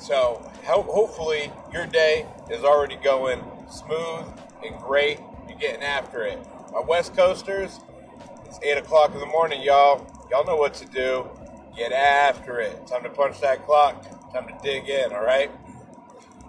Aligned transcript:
So, 0.00 0.50
hopefully, 0.64 1.52
your 1.72 1.86
day 1.86 2.26
is 2.48 2.62
already 2.62 2.96
going 2.96 3.42
smooth 3.68 4.24
and 4.64 4.80
great. 4.80 5.18
You're 5.48 5.58
getting 5.58 5.82
after 5.82 6.22
it. 6.22 6.38
My 6.72 6.80
West 6.80 7.16
Coasters, 7.16 7.80
it's 8.44 8.58
8 8.62 8.78
o'clock 8.78 9.12
in 9.12 9.18
the 9.18 9.26
morning, 9.26 9.62
y'all. 9.62 10.06
Y'all 10.30 10.44
know 10.46 10.56
what 10.56 10.74
to 10.74 10.86
do. 10.86 11.28
Get 11.76 11.92
after 11.92 12.60
it. 12.60 12.86
Time 12.86 13.02
to 13.02 13.10
punch 13.10 13.40
that 13.40 13.66
clock. 13.66 14.02
Time 14.32 14.46
to 14.46 14.56
dig 14.62 14.88
in, 14.88 15.12
all 15.12 15.24
right? 15.24 15.50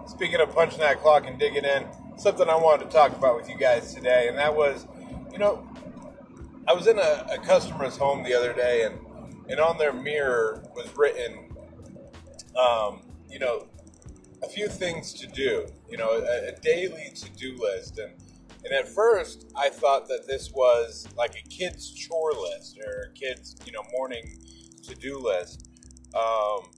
Speaking 0.07 0.39
of 0.39 0.53
punching 0.53 0.79
that 0.79 1.01
clock 1.01 1.25
and 1.27 1.39
digging 1.39 1.65
in, 1.65 1.85
something 2.17 2.47
I 2.47 2.55
wanted 2.55 2.85
to 2.85 2.91
talk 2.91 3.15
about 3.15 3.35
with 3.35 3.49
you 3.49 3.57
guys 3.57 3.93
today, 3.93 4.27
and 4.27 4.37
that 4.37 4.55
was, 4.55 4.87
you 5.31 5.39
know, 5.39 5.67
I 6.67 6.73
was 6.73 6.87
in 6.87 6.99
a, 6.99 7.27
a 7.31 7.37
customer's 7.39 7.97
home 7.97 8.23
the 8.23 8.33
other 8.33 8.53
day, 8.53 8.83
and 8.83 8.99
and 9.49 9.59
on 9.59 9.77
their 9.77 9.93
mirror 9.93 10.63
was 10.75 10.89
written, 10.95 11.55
um, 12.55 13.01
you 13.29 13.39
know, 13.39 13.67
a 14.43 14.47
few 14.47 14.67
things 14.67 15.13
to 15.13 15.27
do, 15.27 15.65
you 15.89 15.97
know, 15.97 16.11
a, 16.11 16.49
a 16.49 16.59
daily 16.61 17.11
to 17.15 17.29
do 17.31 17.57
list. 17.59 17.97
And, 17.97 18.13
and 18.63 18.73
at 18.73 18.87
first, 18.87 19.51
I 19.55 19.69
thought 19.69 20.07
that 20.07 20.27
this 20.27 20.51
was 20.51 21.07
like 21.17 21.35
a 21.35 21.49
kid's 21.49 21.91
chore 21.91 22.33
list 22.33 22.79
or 22.79 23.09
a 23.09 23.13
kid's, 23.13 23.55
you 23.65 23.71
know, 23.71 23.83
morning 23.91 24.37
to 24.83 24.95
do 24.95 25.19
list. 25.19 25.67
Um, 26.15 26.69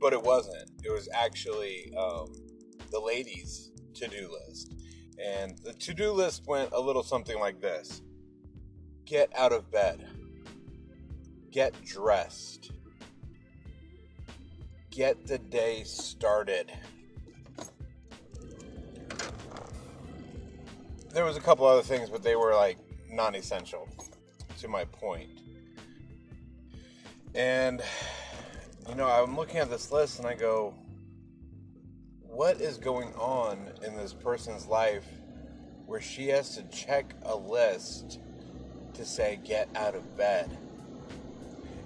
but 0.00 0.12
it 0.12 0.22
wasn't. 0.22 0.70
It 0.82 0.90
was 0.90 1.08
actually 1.12 1.92
um, 1.96 2.32
the 2.90 3.00
ladies' 3.00 3.70
to 3.94 4.08
do 4.08 4.30
list. 4.46 4.74
And 5.22 5.58
the 5.58 5.72
to 5.74 5.94
do 5.94 6.12
list 6.12 6.46
went 6.46 6.70
a 6.72 6.80
little 6.80 7.02
something 7.02 7.38
like 7.38 7.60
this 7.60 8.02
Get 9.04 9.30
out 9.36 9.52
of 9.52 9.70
bed, 9.70 10.06
get 11.50 11.74
dressed, 11.84 12.72
get 14.90 15.26
the 15.26 15.38
day 15.38 15.82
started. 15.84 16.72
there 21.12 21.24
was 21.24 21.36
a 21.36 21.40
couple 21.40 21.66
other 21.66 21.82
things, 21.82 22.08
but 22.08 22.22
they 22.22 22.36
were 22.36 22.54
like 22.54 22.78
non-essential 23.10 23.88
to 24.58 24.68
my 24.68 24.84
point. 24.84 25.28
And 27.34 27.82
you 28.88 28.94
know, 28.94 29.08
I'm 29.08 29.36
looking 29.36 29.58
at 29.58 29.70
this 29.70 29.92
list 29.92 30.18
and 30.18 30.26
I 30.26 30.34
go, 30.34 30.74
what 32.22 32.60
is 32.60 32.78
going 32.78 33.12
on 33.14 33.70
in 33.84 33.96
this 33.96 34.12
person's 34.12 34.66
life 34.66 35.06
where 35.86 36.00
she 36.00 36.28
has 36.28 36.56
to 36.56 36.62
check 36.64 37.14
a 37.24 37.36
list 37.36 38.20
to 38.94 39.04
say 39.04 39.38
get 39.44 39.68
out 39.74 39.94
of 39.94 40.16
bed? 40.16 40.56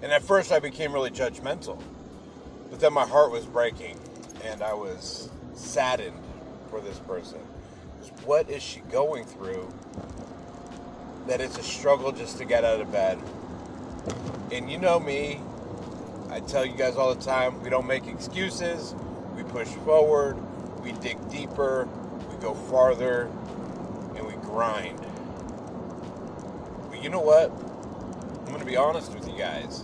And 0.01 0.11
at 0.11 0.21
first 0.21 0.51
I 0.51 0.59
became 0.59 0.93
really 0.93 1.11
judgmental. 1.11 1.81
But 2.69 2.79
then 2.79 2.93
my 2.93 3.05
heart 3.05 3.31
was 3.31 3.45
breaking 3.45 3.99
and 4.43 4.61
I 4.61 4.73
was 4.73 5.29
saddened 5.53 6.21
for 6.69 6.81
this 6.81 6.99
person 6.99 7.39
what 8.25 8.49
is 8.49 8.63
she 8.63 8.79
going 8.91 9.23
through 9.23 9.71
that 11.27 11.41
it's 11.41 11.57
a 11.57 11.63
struggle 11.63 12.11
just 12.11 12.37
to 12.37 12.45
get 12.45 12.63
out 12.63 12.81
of 12.81 12.91
bed. 12.91 13.19
And 14.51 14.69
you 14.69 14.77
know 14.77 14.99
me, 14.99 15.41
I 16.29 16.39
tell 16.39 16.65
you 16.65 16.75
guys 16.75 16.97
all 16.97 17.13
the 17.13 17.23
time, 17.23 17.61
we 17.63 17.69
don't 17.69 17.87
make 17.87 18.07
excuses, 18.07 18.93
we 19.35 19.43
push 19.43 19.67
forward, 19.67 20.37
we 20.83 20.91
dig 20.93 21.17
deeper, 21.29 21.87
we 22.29 22.35
go 22.37 22.53
farther, 22.53 23.23
and 24.15 24.25
we 24.27 24.33
grind. 24.33 24.99
But 26.91 27.03
you 27.03 27.09
know 27.09 27.21
what? 27.21 27.51
I'm 28.45 28.51
going 28.51 28.59
to 28.59 28.65
be 28.65 28.77
honest 28.77 29.13
with 29.13 29.27
you 29.27 29.37
guys. 29.37 29.83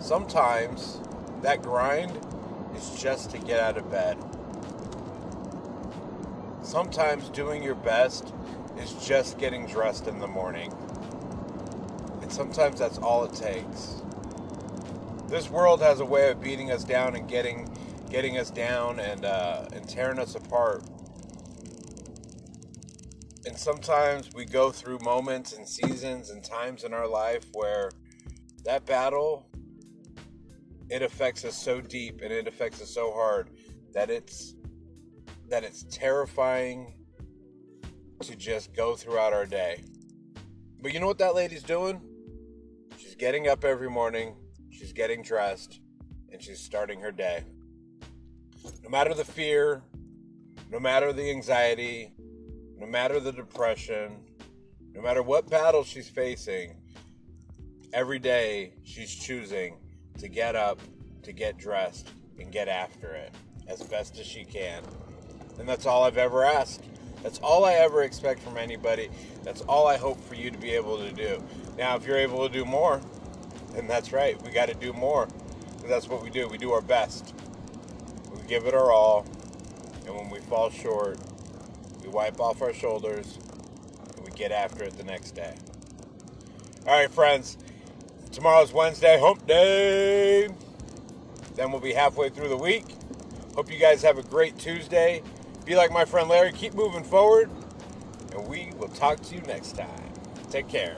Sometimes 0.00 1.00
that 1.42 1.62
grind 1.62 2.12
is 2.76 3.00
just 3.00 3.30
to 3.30 3.38
get 3.38 3.58
out 3.58 3.76
of 3.76 3.90
bed 3.90 4.16
sometimes 6.72 7.28
doing 7.28 7.62
your 7.62 7.74
best 7.74 8.32
is 8.78 8.94
just 9.06 9.38
getting 9.38 9.66
dressed 9.66 10.06
in 10.06 10.18
the 10.20 10.26
morning. 10.26 10.72
And 12.22 12.32
sometimes 12.32 12.78
that's 12.78 12.96
all 12.96 13.24
it 13.24 13.34
takes. 13.34 14.00
This 15.28 15.50
world 15.50 15.82
has 15.82 16.00
a 16.00 16.04
way 16.04 16.30
of 16.30 16.40
beating 16.40 16.70
us 16.70 16.82
down 16.82 17.14
and 17.14 17.28
getting 17.28 17.68
getting 18.08 18.38
us 18.38 18.50
down 18.50 19.00
and 19.00 19.26
uh, 19.26 19.66
and 19.74 19.86
tearing 19.86 20.18
us 20.18 20.34
apart. 20.34 20.84
And 23.44 23.58
sometimes 23.58 24.32
we 24.34 24.46
go 24.46 24.70
through 24.70 25.00
moments 25.00 25.52
and 25.52 25.68
seasons 25.68 26.30
and 26.30 26.42
times 26.42 26.84
in 26.84 26.94
our 26.94 27.08
life 27.08 27.44
where 27.52 27.90
that 28.64 28.86
battle 28.86 29.46
it 30.92 31.02
affects 31.02 31.44
us 31.44 31.56
so 31.56 31.80
deep 31.80 32.20
and 32.20 32.30
it 32.30 32.46
affects 32.46 32.82
us 32.82 32.92
so 32.92 33.12
hard 33.12 33.48
that 33.94 34.10
it's 34.10 34.54
that 35.48 35.64
it's 35.64 35.84
terrifying 35.84 36.94
to 38.20 38.36
just 38.36 38.74
go 38.74 38.94
throughout 38.94 39.32
our 39.32 39.46
day. 39.46 39.82
But 40.80 40.92
you 40.92 41.00
know 41.00 41.06
what 41.06 41.18
that 41.18 41.34
lady's 41.34 41.62
doing? 41.62 42.00
She's 42.96 43.14
getting 43.14 43.48
up 43.48 43.64
every 43.64 43.90
morning, 43.90 44.36
she's 44.70 44.92
getting 44.92 45.22
dressed, 45.22 45.80
and 46.30 46.42
she's 46.42 46.60
starting 46.60 47.00
her 47.00 47.12
day. 47.12 47.44
No 48.82 48.90
matter 48.90 49.14
the 49.14 49.24
fear, 49.24 49.82
no 50.70 50.78
matter 50.78 51.12
the 51.12 51.30
anxiety, 51.30 52.12
no 52.76 52.86
matter 52.86 53.18
the 53.18 53.32
depression, 53.32 54.24
no 54.92 55.00
matter 55.00 55.22
what 55.22 55.48
battle 55.48 55.84
she's 55.84 56.08
facing, 56.08 56.76
every 57.92 58.18
day 58.18 58.72
she's 58.84 59.14
choosing 59.14 59.76
to 60.18 60.28
get 60.28 60.56
up, 60.56 60.80
to 61.22 61.32
get 61.32 61.58
dressed, 61.58 62.10
and 62.38 62.50
get 62.50 62.68
after 62.68 63.14
it 63.14 63.34
as 63.68 63.82
best 63.82 64.18
as 64.18 64.26
she 64.26 64.44
can. 64.44 64.82
And 65.58 65.68
that's 65.68 65.86
all 65.86 66.04
I've 66.04 66.16
ever 66.16 66.44
asked. 66.44 66.84
That's 67.22 67.38
all 67.38 67.64
I 67.64 67.74
ever 67.74 68.02
expect 68.02 68.40
from 68.40 68.56
anybody. 68.56 69.10
That's 69.44 69.60
all 69.62 69.86
I 69.86 69.96
hope 69.96 70.22
for 70.24 70.34
you 70.34 70.50
to 70.50 70.58
be 70.58 70.70
able 70.70 70.98
to 70.98 71.12
do. 71.12 71.42
Now, 71.76 71.96
if 71.96 72.06
you're 72.06 72.16
able 72.16 72.48
to 72.48 72.52
do 72.52 72.64
more, 72.64 73.00
then 73.74 73.86
that's 73.86 74.12
right. 74.12 74.40
We 74.42 74.50
got 74.50 74.68
to 74.68 74.74
do 74.74 74.92
more. 74.92 75.28
That's 75.86 76.08
what 76.08 76.22
we 76.22 76.30
do. 76.30 76.48
We 76.48 76.58
do 76.58 76.72
our 76.72 76.80
best. 76.80 77.34
We 78.34 78.42
give 78.48 78.66
it 78.66 78.74
our 78.74 78.90
all. 78.90 79.26
And 80.06 80.16
when 80.16 80.30
we 80.30 80.40
fall 80.40 80.70
short, 80.70 81.18
we 82.02 82.08
wipe 82.08 82.40
off 82.40 82.60
our 82.60 82.72
shoulders 82.72 83.38
and 84.16 84.24
we 84.24 84.32
get 84.32 84.50
after 84.50 84.82
it 84.82 84.96
the 84.96 85.04
next 85.04 85.32
day. 85.32 85.54
All 86.86 86.98
right, 86.98 87.10
friends. 87.10 87.56
Tomorrow's 88.32 88.72
Wednesday, 88.72 89.20
hump 89.20 89.46
day. 89.46 90.48
Then 91.54 91.70
we'll 91.70 91.82
be 91.82 91.92
halfway 91.92 92.30
through 92.30 92.48
the 92.48 92.56
week. 92.56 92.86
Hope 93.54 93.70
you 93.70 93.78
guys 93.78 94.02
have 94.02 94.18
a 94.18 94.22
great 94.22 94.58
Tuesday 94.58 95.22
Be 95.66 95.76
like 95.76 95.92
my 95.92 96.06
friend 96.06 96.28
Larry, 96.28 96.52
keep 96.52 96.74
moving 96.74 97.04
forward, 97.04 97.50
and 98.34 98.48
we 98.48 98.70
will 98.78 98.88
talk 98.88 99.20
to 99.24 99.34
you 99.34 99.42
next 99.42 99.76
time. 99.76 100.12
Take 100.50 100.68
care. 100.68 100.96